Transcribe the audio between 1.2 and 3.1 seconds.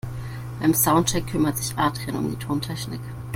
kümmert sich Adrian um die Tontechnik.